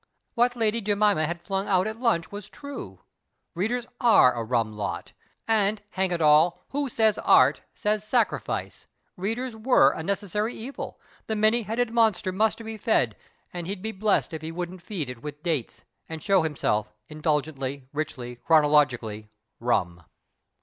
^Vhat 0.35 0.55
Lady 0.55 0.81
Jemima 0.81 1.27
had 1.27 1.43
flung 1.43 1.67
out 1.67 1.85
at 1.85 1.97
hnieh 1.97 2.31
was 2.31 2.49
true, 2.49 3.01
readers 3.53 3.85
are 3.99 4.33
a" 4.35 4.43
rum 4.43 4.73
lot," 4.75 5.11
and, 5.47 5.79
hang 5.91 6.09
it 6.09 6.23
all, 6.23 6.63
who 6.69 6.89
says 6.89 7.19
art 7.19 7.61
says 7.75 8.03
sacrifice, 8.03 8.87
readers 9.15 9.55
were 9.55 9.91
a 9.91 10.01
necessary 10.01 10.55
evil, 10.55 10.99
the 11.27 11.35
many 11.35 11.61
headed 11.61 11.91
monster 11.91 12.31
must 12.31 12.65
be 12.65 12.77
fed, 12.77 13.15
and 13.53 13.67
he'd 13.67 13.83
be 13.83 13.91
blest 13.91 14.33
if 14.33 14.41
he 14.41 14.51
wouldn't 14.51 14.81
feed 14.81 15.07
it 15.07 15.21
with 15.21 15.43
dates, 15.43 15.83
and 16.09 16.23
show 16.23 16.41
himself 16.41 16.87
for, 16.87 16.93
indulgently, 17.09 17.87
richly, 17.93 18.37
chronologically," 18.37 19.29
rum." 19.69 20.01